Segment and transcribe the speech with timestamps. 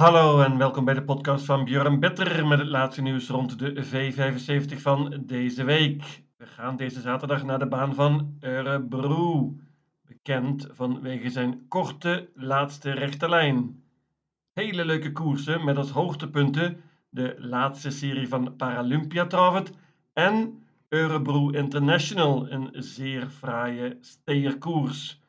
[0.00, 3.84] Hallo en welkom bij de podcast van Björn Better met het laatste nieuws rond de
[3.84, 6.22] V75 van deze week.
[6.36, 9.54] We gaan deze zaterdag naar de baan van Örebro,
[10.06, 13.82] bekend vanwege zijn korte laatste rechte lijn.
[14.52, 19.72] Hele leuke koersen met als hoogtepunten de laatste serie van Paralympia Travet
[20.12, 25.20] en Örebro International, een zeer fraaie steerkoers.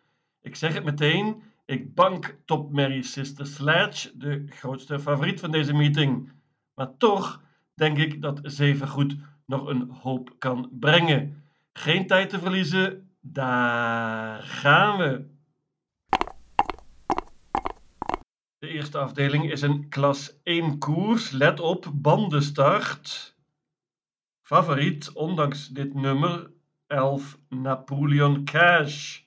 [0.41, 5.73] Ik zeg het meteen, ik bank Top Mary Sister Sledge, de grootste favoriet van deze
[5.73, 6.31] meeting.
[6.73, 7.41] Maar toch
[7.73, 11.43] denk ik dat Zevengoed nog een hoop kan brengen.
[11.73, 15.29] Geen tijd te verliezen, daar gaan we.
[18.57, 21.29] De eerste afdeling is een klas 1 koers.
[21.29, 23.35] Let op, bandenstart.
[24.41, 26.51] Favoriet, ondanks dit nummer,
[26.87, 29.21] 11 Napoleon Cash.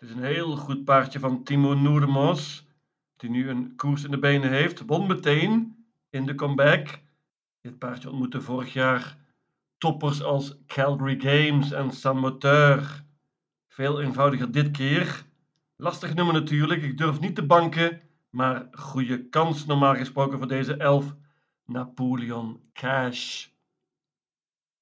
[0.00, 2.66] Het is een heel goed paardje van Timo Noerdemos,
[3.16, 4.82] die nu een koers in de benen heeft.
[4.86, 7.00] Won meteen in de comeback.
[7.60, 9.16] Dit paardje ontmoette vorig jaar
[9.78, 13.04] toppers als Calgary Games en San Moteur.
[13.68, 15.24] Veel eenvoudiger dit keer.
[15.76, 20.74] Lastig nummer natuurlijk, ik durf niet te banken, maar goede kans normaal gesproken voor deze
[20.76, 21.14] 11
[21.64, 23.46] Napoleon Cash.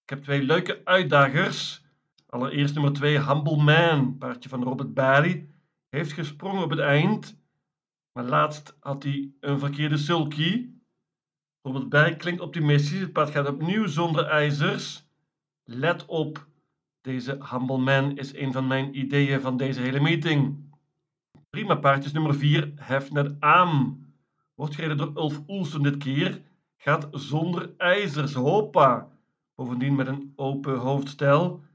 [0.03, 1.87] Ik heb twee leuke uitdagers.
[2.31, 5.49] Allereerst nummer 2, Humble Man, paardje van Robert Barry.
[5.89, 7.41] Heeft gesprongen op het eind,
[8.13, 10.69] maar laatst had hij een verkeerde sulky.
[11.63, 13.01] Robert Barry klinkt optimistisch.
[13.01, 15.07] Het paard gaat opnieuw zonder ijzers.
[15.65, 16.47] Let op,
[17.01, 20.57] deze Humble Man is een van mijn ideeën van deze hele meeting.
[21.51, 23.99] Prima paardjes nummer 4, Hefner Aam.
[24.55, 26.43] Wordt gereden door Ulf Oelsen dit keer.
[26.77, 29.09] Gaat zonder ijzers, hoppa.
[29.55, 31.67] Bovendien met een open hoofdstel.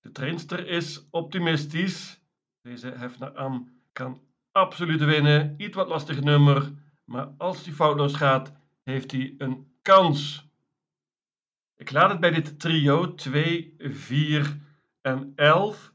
[0.00, 2.20] De trainster is optimistisch.
[2.62, 4.20] Deze Hefner Am kan
[4.52, 5.54] absoluut winnen.
[5.56, 6.72] Iets wat lastig nummer.
[7.04, 10.48] Maar als hij foutloos gaat, heeft hij een kans.
[11.76, 14.60] Ik laat het bij dit trio 2, 4
[15.00, 15.92] en 11.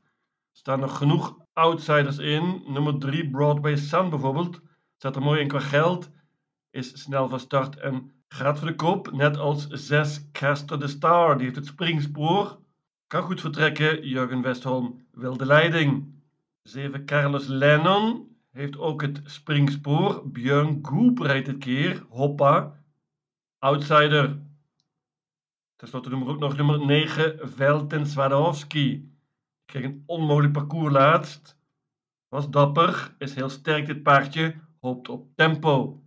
[0.51, 2.63] Er staan nog genoeg outsiders in.
[2.67, 4.61] Nummer 3 Broadway Sun bijvoorbeeld.
[4.97, 6.09] Zet er mooi in qua geld.
[6.69, 9.11] Is snel van start en gaat voor de kop.
[9.11, 11.35] Net als 6 Castor the Star.
[11.35, 12.63] Die heeft het springspoor.
[13.07, 14.07] Kan goed vertrekken.
[14.07, 16.13] Jurgen Westholm wil de leiding.
[16.61, 20.31] 7 Carlos Lennon heeft ook het springspoor.
[20.31, 22.05] Björn Goop rijdt dit keer.
[22.09, 22.83] Hoppa.
[23.59, 24.39] Outsider.
[25.75, 29.13] Ten slotte noemen we ook nog nummer 9 Velten Swadowski.
[29.66, 31.57] Kreeg een onmogelijk parcours laatst.
[32.27, 36.03] Was dapper, is heel sterk dit paardje, hoopt op tempo.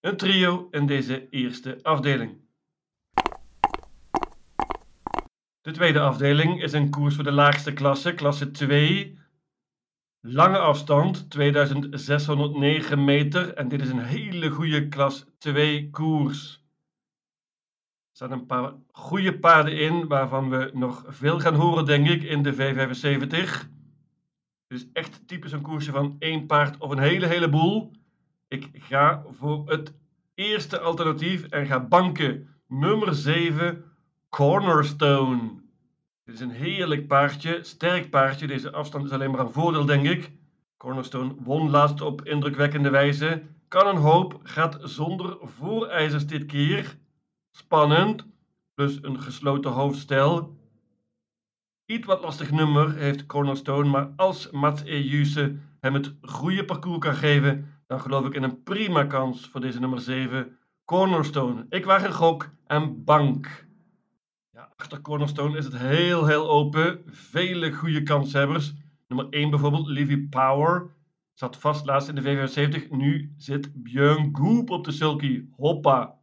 [0.00, 2.40] Een trio in deze eerste afdeling.
[5.62, 9.18] De tweede afdeling is een koers voor de laagste klasse, klasse 2.
[10.20, 13.54] Lange afstand, 2609 meter.
[13.54, 16.52] En dit is een hele goede klas 2 koers.
[18.10, 22.22] Er staan een paar goede paarden in, waarvan we nog veel gaan horen, denk ik,
[22.22, 23.68] in de V75.
[24.66, 27.92] Het is echt typisch een koersje van één paard of een hele heleboel.
[28.48, 29.94] Ik ga voor het
[30.34, 32.48] eerste alternatief en ga banken.
[32.66, 33.89] Nummer 7,
[34.30, 35.50] Cornerstone.
[36.24, 38.46] Dit is een heerlijk paardje, sterk paardje.
[38.46, 40.32] Deze afstand is alleen maar een voordeel, denk ik.
[40.76, 43.42] Cornerstone won laatst op indrukwekkende wijze.
[43.68, 46.96] Kan een hoop, gaat zonder voorijzers dit keer.
[47.50, 48.26] Spannend,
[48.74, 50.58] plus een gesloten hoofdstel.
[51.86, 57.14] Iets wat lastig nummer heeft Cornerstone, maar als Mats Ejuse hem het goede parcours kan
[57.14, 61.66] geven, dan geloof ik in een prima kans voor deze nummer 7, Cornerstone.
[61.68, 63.68] Ik waag een gok en bank.
[64.80, 67.02] Achter Cornerstone is het heel, heel open.
[67.06, 68.74] Vele goede kanshebbers.
[69.08, 70.90] Nummer 1 bijvoorbeeld, Livy Power.
[71.34, 72.90] Zat vast laatst in de V75.
[72.90, 75.44] Nu zit Björn Goop op de sulky.
[75.56, 76.18] Hoppa.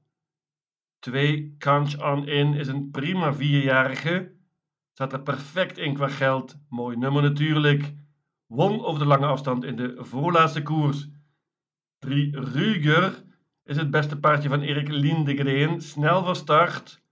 [1.00, 4.32] 2 Kanch On In is een prima vierjarige.
[4.94, 6.56] Zat er perfect in qua geld.
[6.70, 7.94] Mooi nummer natuurlijk.
[8.46, 11.08] Won over de lange afstand in de voorlaatste koers.
[12.00, 13.24] 3 Ruger
[13.64, 15.82] is het beste paardje van Erik Lindegren.
[15.82, 17.06] Snel van start.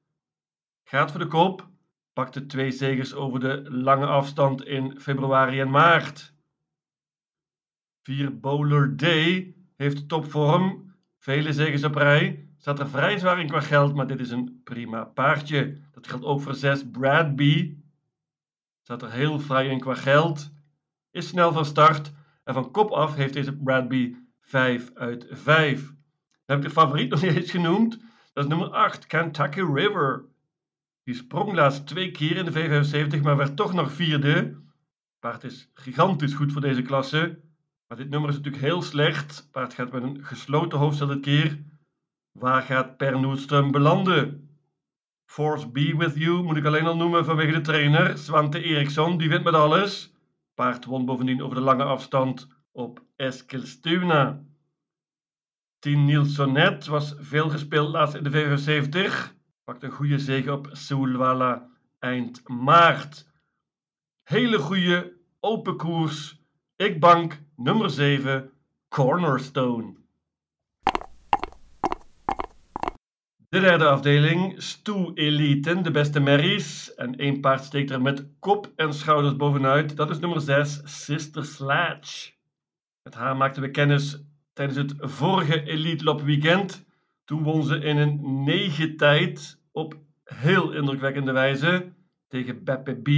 [0.88, 1.68] Gaat voor de kop.
[2.14, 6.34] Pakte twee zegers over de lange afstand in februari en maart.
[8.04, 10.94] 4 Bowler Day heeft topvorm.
[11.18, 12.50] Vele zegers op rij.
[12.58, 15.78] Staat er vrij zwaar in qua geld, maar dit is een prima paardje.
[15.92, 17.78] Dat geldt ook voor 6 Bradby.
[18.82, 20.52] Staat er heel vrij in qua geld.
[21.12, 22.12] Is snel van start.
[22.44, 25.86] En van kop af heeft deze Bradby 5 uit 5.
[25.86, 25.96] Dan
[26.46, 28.00] heb ik de favoriet nog niet eens genoemd.
[28.34, 30.34] Dat is nummer 8, Kentucky River.
[31.06, 34.62] Die sprong laatst twee keer in de V75, maar werd toch nog vierde.
[35.20, 37.40] Paard is gigantisch goed voor deze klasse.
[37.88, 39.50] Maar dit nummer is natuurlijk heel slecht.
[39.52, 41.64] Paard gaat met een gesloten hoofdstel dit keer.
[42.32, 44.50] Waar gaat Per Noelström belanden?
[45.26, 48.18] Force Be With You moet ik alleen al noemen vanwege de trainer.
[48.18, 50.14] Svante Eriksson, die wint met alles.
[50.54, 54.44] Paard won bovendien over de lange afstand op Eskilstuna.
[55.80, 59.35] Tien Nielsonet was veel gespeeld laatst in de V75.
[59.66, 61.70] Pakt een goede zege op Soulwala
[62.00, 63.28] eind maart.
[64.24, 66.40] Hele goede open koers.
[66.76, 68.52] Ik bank nummer 7,
[68.88, 69.96] Cornerstone.
[73.50, 76.94] De derde afdeling, Stoe Eliten, de beste merries.
[76.94, 79.96] En één paard steekt er met kop en schouders bovenuit.
[79.96, 82.32] Dat is nummer 6, Sister Sledge.
[83.04, 84.18] Met haar maakten we kennis
[84.54, 86.86] tijdens het vorige Elite Lop weekend.
[87.26, 91.94] Toen won ze in een negen tijd op heel indrukwekkende wijze.
[92.28, 93.10] Tegen Beppe B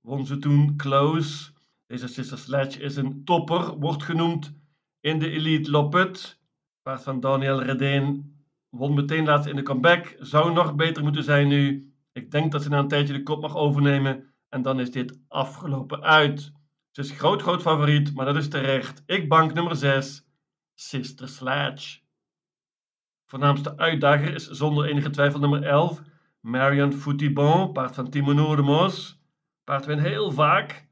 [0.00, 1.52] won ze toen close.
[1.86, 4.54] Deze Sister Sledge is een topper, wordt genoemd
[5.00, 6.40] in de Elite Loppet.
[6.82, 8.36] Paard van Daniel Redeen
[8.68, 10.16] won meteen laatst in de comeback.
[10.18, 11.92] Zou nog beter moeten zijn nu.
[12.12, 14.34] Ik denk dat ze na een tijdje de kop mag overnemen.
[14.48, 16.52] En dan is dit afgelopen uit.
[16.90, 19.02] Ze is groot, groot favoriet, maar dat is terecht.
[19.06, 20.26] Ik bank nummer 6,
[20.74, 22.03] Sister Sledge.
[23.34, 26.02] Voornaamste uitdager is zonder enige twijfel nummer 11,
[26.40, 29.20] Marion Foutibon, paard van Timo Noordemos.
[29.64, 30.88] Paard wint heel vaak.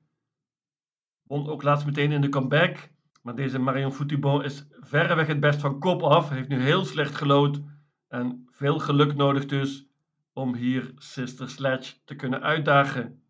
[1.22, 2.90] Won ook laatst meteen in de comeback.
[3.22, 6.28] Maar deze Marion Foutibon is verreweg het best van kop af.
[6.28, 7.60] Heeft nu heel slecht gelood.
[8.08, 9.86] En veel geluk nodig dus
[10.32, 13.22] om hier Sister Sledge te kunnen uitdagen.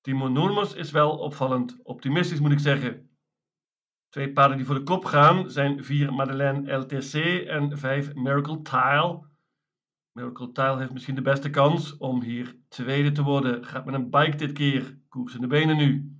[0.00, 3.08] Timo Noormos is wel opvallend optimistisch moet ik zeggen.
[4.14, 7.14] Twee paarden die voor de kop gaan zijn 4 Madeleine LTC
[7.46, 9.22] en 5 Miracle Tile.
[10.12, 13.64] Miracle Tile heeft misschien de beste kans om hier tweede te worden.
[13.64, 14.98] Gaat met een bike dit keer.
[15.08, 16.18] Koers in de benen nu.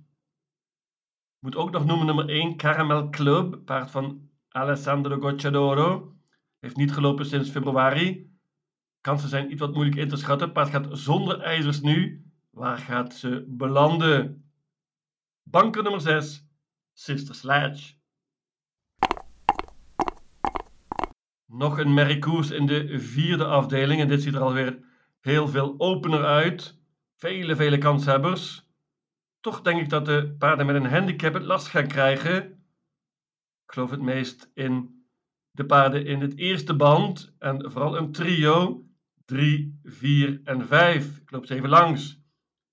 [1.39, 6.15] Moet ook nog noemen nummer 1 Caramel Club, paard van Alessandro Gocciadoro.
[6.59, 8.31] Heeft niet gelopen sinds februari.
[9.01, 10.51] Kansen zijn iets wat moeilijk in te schatten.
[10.51, 12.25] Paard gaat zonder ijzers nu.
[12.49, 14.49] Waar gaat ze belanden?
[15.43, 16.44] Banker nummer 6,
[16.97, 17.93] Sister Sledge.
[21.45, 24.01] Nog een merriekoers in de vierde afdeling.
[24.01, 24.79] En dit ziet er alweer
[25.19, 26.79] heel veel opener uit.
[27.15, 28.69] Vele, vele kanshebbers.
[29.39, 32.43] Toch denk ik dat de paarden met een handicap het last gaan krijgen.
[33.65, 35.05] Ik geloof het meest in
[35.51, 37.35] de paarden in het eerste band.
[37.39, 38.85] En vooral een trio.
[39.25, 41.17] 3, 4 en 5.
[41.17, 42.21] Ik loop ze even langs.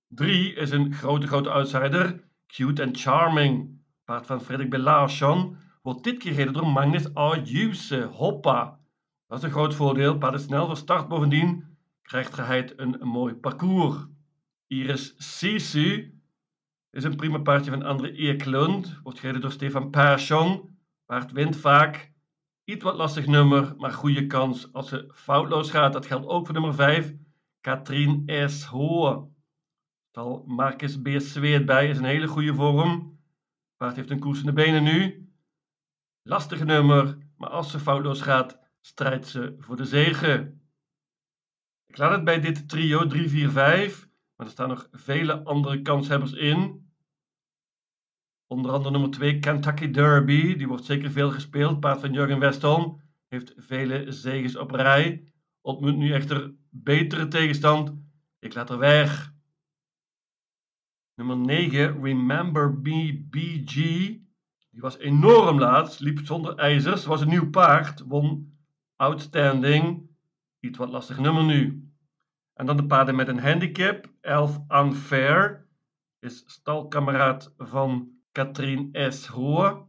[0.07, 2.29] 3 is een grote, grote outsider.
[2.47, 3.82] Cute and Charming.
[4.05, 8.03] Paard van Frederik Belarchon wordt dit keer gereden door Magnus Ayuse.
[8.03, 8.79] Hoppa.
[9.27, 10.17] Dat is een groot voordeel.
[10.17, 11.77] Paard is snel van start bovendien.
[12.01, 13.95] Krijgt geheid een, mooi parcours.
[14.67, 16.21] Iris Sisu
[16.89, 18.99] is een prima paardje van André Eklund.
[19.03, 20.77] Wordt gereden door Stefan Persson.
[21.05, 22.11] Paard wint vaak.
[22.63, 25.93] Iets wat lastig nummer, maar goede kans als ze foutloos gaat.
[25.93, 27.13] Dat geldt ook voor nummer 5.
[27.61, 28.63] Katrien S.
[28.63, 29.27] Hohe.
[30.09, 31.09] Stal Marcus B.
[31.17, 33.12] Zweet bij is een hele goede vorm.
[33.77, 35.27] Paard heeft een koers in de benen nu.
[36.21, 40.57] Lastig nummer, maar als ze foutloos gaat, strijdt ze voor de zege.
[41.85, 43.53] Ik laat het bij dit trio 3-4-5,
[44.35, 46.91] maar er staan nog vele andere kanshebbers in.
[48.47, 51.79] Onder andere nummer 2 Kentucky Derby, die wordt zeker veel gespeeld.
[51.79, 55.33] Paard van Jurgen Westholm heeft vele zegens op rij.
[55.61, 57.93] Ontmoet nu echter betere tegenstand.
[58.39, 59.32] Ik laat er weg.
[61.15, 63.73] Nummer 9, Remember Me BG.
[64.69, 68.53] Die was enorm laat, liep zonder ijzers, was een nieuw paard, won
[68.95, 70.09] Outstanding.
[70.59, 71.87] Iets wat lastig nummer nu.
[72.53, 74.11] En dan de paarden met een handicap.
[74.21, 75.67] 11 Unfair
[76.19, 79.25] is stalkameraad van Katrien S.
[79.25, 79.87] Hoor.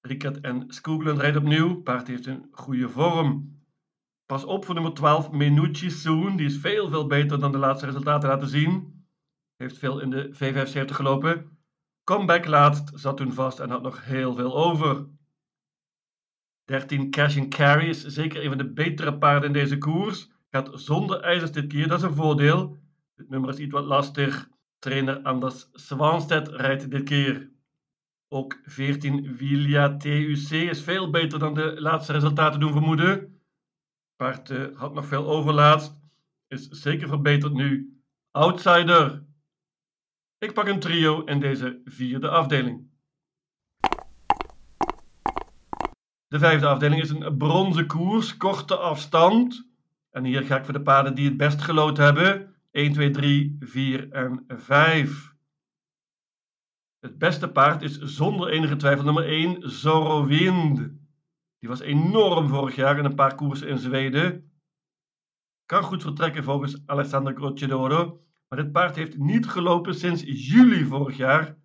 [0.00, 1.82] Rickert en Skoogland rijdt opnieuw.
[1.82, 3.58] Paard heeft een goede vorm.
[4.26, 6.36] Pas op voor nummer 12 Menucci Soon.
[6.36, 8.95] Die is veel, veel beter dan de laatste resultaten laten zien.
[9.56, 11.58] Heeft veel in de V75 gelopen.
[12.04, 15.06] Comeback laatst, zat toen vast en had nog heel veel over.
[16.64, 20.30] 13 Cash and Carry is zeker een van de betere paarden in deze koers.
[20.50, 22.78] Gaat zonder ijzers dit keer, dat is een voordeel.
[23.14, 24.48] Dit nummer is iets wat lastig.
[24.78, 27.50] Trainer Anders Swanstedt rijdt dit keer.
[28.28, 33.40] Ook 14 Vilja TUC is veel beter dan de laatste resultaten doen vermoeden.
[34.16, 35.98] Paard uh, had nog veel overlaatst.
[36.48, 38.00] Is zeker verbeterd nu.
[38.30, 39.24] Outsider.
[40.46, 42.90] Ik pak een trio in deze vierde afdeling.
[46.26, 49.68] De vijfde afdeling is een bronzen koers, korte afstand.
[50.10, 52.54] En hier ga ik voor de paarden die het best gelood hebben.
[52.70, 55.34] 1, 2, 3, 4 en 5.
[56.98, 60.78] Het beste paard is zonder enige twijfel nummer 1, Zorowind.
[61.58, 64.50] Die was enorm vorig jaar in een paar koersen in Zweden.
[65.64, 71.16] Kan goed vertrekken volgens Alessandro Crocedoro, maar dit paard heeft niet gelopen sinds juli vorig
[71.16, 71.58] jaar.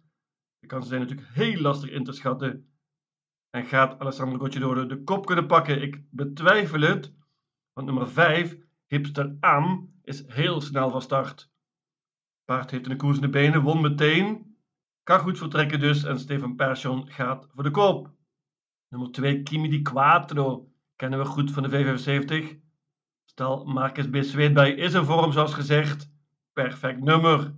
[0.59, 2.71] De kansen zijn natuurlijk heel lastig in te schatten.
[3.49, 5.81] En gaat Alessandro Crocedoro de kop kunnen pakken?
[5.81, 7.13] Ik betwijfel het,
[7.73, 8.57] want nummer 5,
[8.87, 11.51] Hipster Am, is heel snel van start.
[12.45, 14.55] Paard heeft de koers in de benen, won meteen.
[15.03, 18.11] Kan goed vertrekken dus en Steven Persson gaat voor de koop.
[18.87, 22.59] Nummer 2, Kimi di Quattro, kennen we goed van de V75.
[23.25, 24.15] Stel, Marcus B.
[24.15, 26.09] Zweetbij is in vorm zoals gezegd.
[26.53, 27.55] Perfect nummer.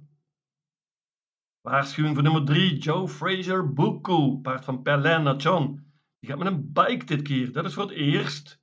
[1.62, 5.92] Waarschuwing voor nummer 3, Joe Fraser Buku, paard van Perlin Nation.
[6.20, 8.62] Die gaat met een bike dit keer, dat is voor het eerst.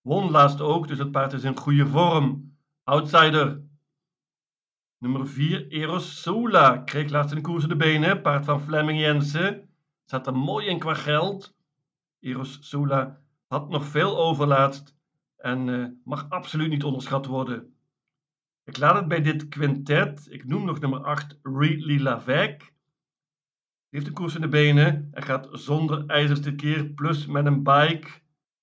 [0.00, 2.56] Won laatst ook, dus het paard is in goede vorm.
[2.84, 3.62] Outsider.
[4.98, 6.78] Nummer 4, Eros Sola.
[6.78, 8.22] Kreeg laatst in de koers de benen.
[8.22, 9.68] Paard van Fleming Jensen.
[10.04, 11.56] Zat er mooi in qua geld.
[12.20, 14.96] Eros Sola had nog veel overlaatst.
[15.36, 17.77] En uh, mag absoluut niet onderschat worden.
[18.68, 20.26] Ik laat het bij dit quintet.
[20.30, 22.58] Ik noem nog nummer 8, Ridley Lavec.
[22.58, 22.68] Die
[23.88, 27.62] heeft de koers in de benen en gaat zonder ijzers dit keer, plus met een
[27.62, 28.08] bike.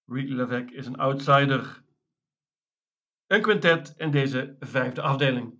[0.05, 1.83] Ridley Lavec is een outsider.
[3.27, 5.59] Een quintet in deze vijfde afdeling.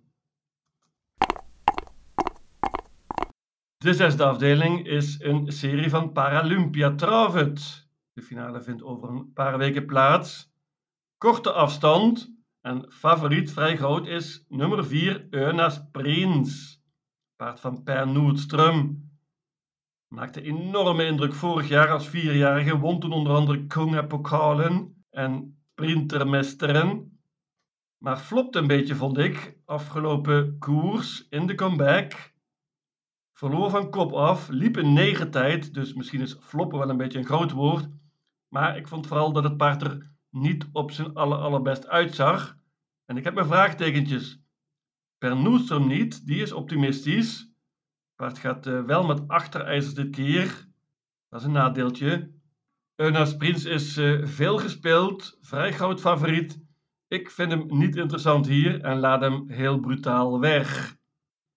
[3.76, 7.88] De zesde afdeling is een serie van Paralympia Travet.
[8.12, 10.52] De finale vindt over een paar weken plaats.
[11.18, 12.35] Korte afstand
[12.66, 16.82] en favoriet vrij groot is nummer 4 Eunas Prins.
[17.36, 19.10] Paard van Per Noordström.
[20.08, 22.78] Maakte enorme indruk vorig jaar als vierjarige.
[22.78, 27.20] Won toen onder andere Kunga Pokalen en Printermesteren.
[27.98, 29.58] Maar flopte een beetje, vond ik.
[29.64, 32.34] Afgelopen koers in de comeback.
[33.32, 37.18] Verloor van kop af, liep in negen tijd, dus misschien is floppen wel een beetje
[37.18, 37.88] een groot woord.
[38.48, 42.55] Maar ik vond vooral dat het paard er niet op zijn aller, allerbest uitzag.
[43.06, 44.40] En ik heb mijn vraagtekentjes.
[45.18, 47.52] Per Noestrom niet, die is optimistisch.
[48.16, 50.66] Paard gaat uh, wel met achterijzers dit keer.
[51.28, 52.30] Dat is een nadeeltje.
[52.94, 56.64] Eunas Prins is uh, veel gespeeld, vrij groot favoriet.
[57.08, 60.90] Ik vind hem niet interessant hier en laat hem heel brutaal weg.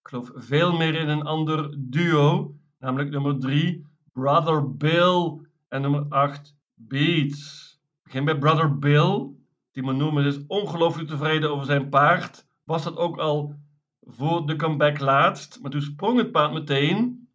[0.00, 6.06] Ik geloof veel meer in een ander duo, namelijk nummer 3, Brother Bill en nummer
[6.08, 7.72] 8, Beats.
[7.98, 9.39] Ik begin bij Brother Bill.
[9.72, 12.46] Die noemen is ongelooflijk tevreden over zijn paard.
[12.64, 13.54] Was dat ook al
[14.00, 15.60] voor de comeback laatst.
[15.60, 17.28] Maar toen sprong het paard meteen.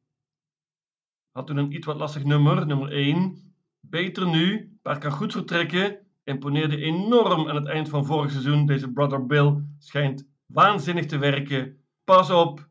[1.32, 3.54] Had toen een iets wat lastig nummer, nummer 1.
[3.80, 4.78] Beter nu.
[4.82, 6.00] Paard kan goed vertrekken.
[6.24, 8.66] Imponeerde enorm aan het eind van vorig seizoen.
[8.66, 11.80] Deze Brother Bill schijnt waanzinnig te werken.
[12.04, 12.70] Pas op,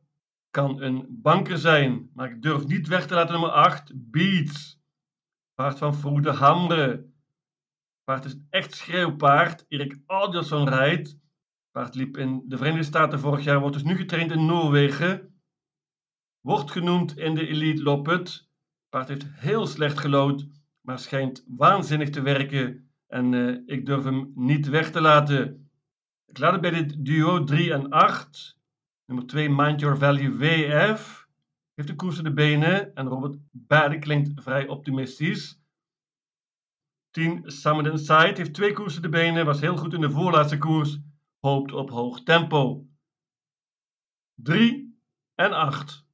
[0.50, 2.10] kan een banker zijn.
[2.14, 4.82] Maar ik durf niet weg te laten nummer 8, Beats.
[5.54, 7.12] Paard van Vroede Hamre.
[8.04, 9.64] Paard is echt schreeuwpaard.
[9.68, 11.18] Erik Alderson rijdt.
[11.70, 15.34] Paard liep in de Verenigde Staten vorig jaar, wordt dus nu getraind in Noorwegen.
[16.40, 18.48] Wordt genoemd in de Elite Loppet.
[18.88, 20.46] Paard heeft heel slecht gelood,
[20.80, 22.90] maar schijnt waanzinnig te werken.
[23.06, 25.70] En uh, ik durf hem niet weg te laten.
[26.26, 28.58] Ik laat het bij dit duo 3 en 8.
[29.06, 31.28] Nummer 2, Mind Your Value WF.
[31.74, 35.63] Heeft de koers in de benen en Robert Bade klinkt vrij optimistisch.
[37.14, 40.98] 10 Summit Inside heeft twee koersen de benen, was heel goed in de voorlaatste koers,
[41.40, 42.86] hoopt op hoog tempo.
[44.34, 44.98] 3
[45.34, 46.06] en 8.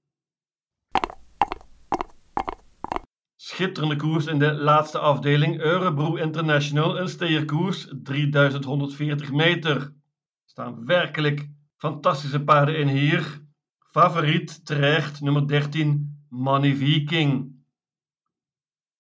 [3.37, 9.77] Schitterende koers in de laatste afdeling, Eurebro International, een steerkoers, 3140 meter.
[9.77, 9.93] Er
[10.45, 13.45] staan werkelijk fantastische paarden in hier.
[13.79, 17.60] Favoriet terecht, nummer 13, Money Viking.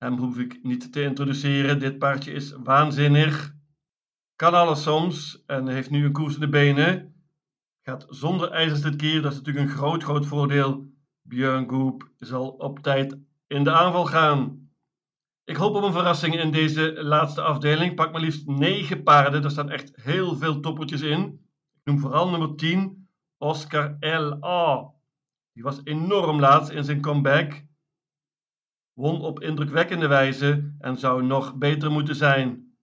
[0.00, 1.78] Hem hoef ik niet te introduceren.
[1.78, 3.54] Dit paardje is waanzinnig.
[4.36, 7.14] Kan alles soms en heeft nu een koers in de benen.
[7.82, 9.22] Gaat zonder ijzers dit keer.
[9.22, 10.92] Dat is natuurlijk een groot, groot voordeel.
[11.22, 14.70] Björn Goop zal op tijd in de aanval gaan.
[15.44, 17.94] Ik hoop op een verrassing in deze laatste afdeling.
[17.94, 19.44] Pak maar liefst 9 paarden.
[19.44, 21.22] Er staan echt heel veel toppertjes in.
[21.72, 24.92] Ik noem vooral nummer 10, Oscar L.A.
[25.52, 27.68] Die was enorm laat in zijn comeback
[29.00, 32.74] won op indrukwekkende wijze en zou nog beter moeten zijn.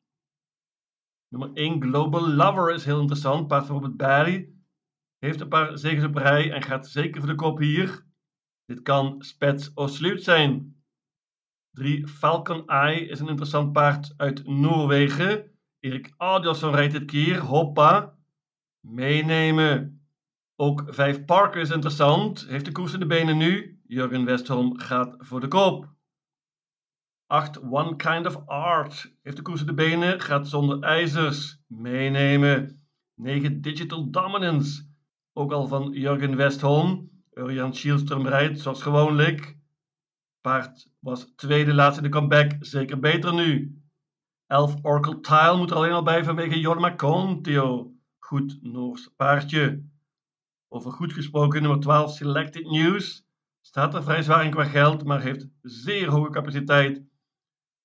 [1.27, 3.47] Nummer 1 Global Lover is heel interessant.
[3.47, 4.49] Paard van Robert Barry
[5.17, 8.05] heeft een paar zegens op rij en gaat zeker voor de kop hier.
[8.65, 10.75] Dit kan Spets Sluit zijn.
[11.71, 15.51] 3 Falcon Eye is een interessant paard uit Noorwegen.
[15.79, 17.39] Erik Adielson rijdt dit keer.
[17.39, 18.15] Hoppa.
[18.79, 20.01] Meenemen.
[20.55, 22.47] Ook 5 Parker is interessant.
[22.47, 23.79] Heeft de koers in de benen nu.
[23.87, 25.95] Jurgen Westholm gaat voor de koop.
[27.27, 27.59] 8.
[27.61, 29.13] One Kind of Art.
[29.21, 31.59] Heeft de koers de benen, gaat zonder ijzers.
[31.67, 32.81] Meenemen.
[33.15, 33.61] 9.
[33.61, 34.85] Digital Dominance.
[35.33, 37.09] Ook al van Jurgen Westholm.
[37.33, 39.57] Urian Schielström rijdt zoals gewoonlijk.
[40.41, 42.51] Paard was tweede laatst in de comeback.
[42.59, 43.81] Zeker beter nu.
[44.45, 44.75] 11.
[44.81, 47.93] Oracle Tile moet er alleen al bij vanwege Jorma Contio.
[48.19, 49.83] Goed Noors paardje.
[50.67, 53.25] Over goed gesproken, nummer 12 Selected News.
[53.61, 57.05] Staat er vrij zwaar in qua geld, maar heeft zeer hoge capaciteit.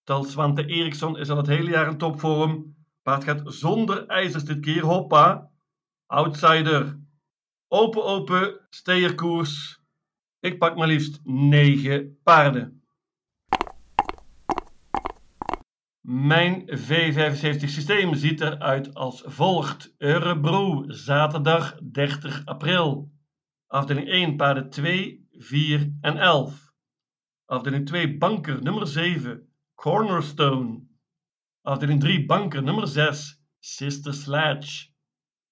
[0.04, 2.74] Tal Swante Eriksson is al het hele jaar in topvorm.
[3.02, 5.50] Paard gaat zonder ijzers dit keer, hoppa.
[6.06, 7.00] Outsider.
[7.68, 9.80] Open, open, steerkoers.
[10.40, 12.82] Ik pak maar liefst 9 paarden.
[16.00, 19.94] Mijn V75 systeem ziet eruit als volgt.
[19.98, 23.10] Örebro, zaterdag 30 april.
[23.66, 26.72] Afdeling 1, paarden 2, 4 en 11.
[27.44, 29.51] Afdeling 2, banker nummer 7,
[29.82, 30.88] Cornerstone.
[31.64, 34.92] Afdeling 3, banker nummer 6, Sister Sledge.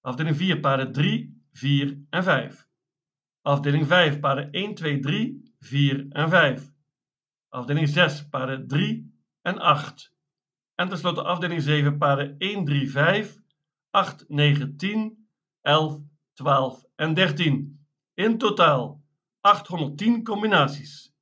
[0.03, 2.69] Afdeling 4, paarden 3, 4 en 5.
[3.43, 6.73] Afdeling 5, paarden 1, 2, 3, 4 en 5.
[7.49, 9.03] Afdeling 6, paarden 3
[9.43, 10.13] en 8.
[10.75, 13.43] En tenslotte afdeling 7, paarden 1, 3, 5,
[13.91, 15.27] 8, 9, 10,
[15.63, 17.79] 11, 12 en 13.
[18.15, 19.03] In totaal
[19.41, 21.15] 810 combinaties.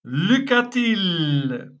[0.00, 1.77] Lucatil.